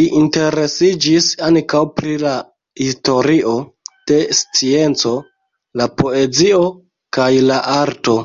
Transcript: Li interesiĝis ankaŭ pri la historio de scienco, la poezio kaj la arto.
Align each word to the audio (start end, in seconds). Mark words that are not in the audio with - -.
Li 0.00 0.02
interesiĝis 0.18 1.30
ankaŭ 1.46 1.80
pri 1.96 2.14
la 2.26 2.34
historio 2.84 3.56
de 4.12 4.22
scienco, 4.42 5.16
la 5.82 5.92
poezio 6.02 6.64
kaj 7.20 7.30
la 7.52 7.60
arto. 7.78 8.18